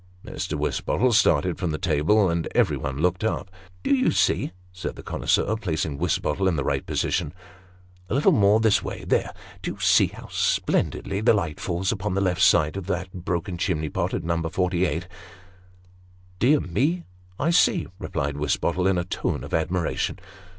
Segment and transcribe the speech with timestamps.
[0.25, 0.57] Mr.
[0.57, 3.51] Wisbottle started from the table, and every one looked up."
[3.83, 7.35] Do you see," said the connoisseur, placing Wisbottle in the right position"
[8.09, 12.15] a little more this way: there do you see how splendidly the light falls upon
[12.15, 14.41] the left side of that broken chimney pot at No.
[14.41, 15.07] 48?""
[16.39, 17.03] Dear me!
[17.37, 20.17] I see," replied Wisbottle, in a tone of admiration.